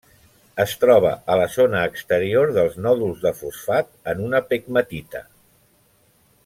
[0.61, 5.27] Es troba a la zona exterior dels nòduls de fosfat en una pegmatita.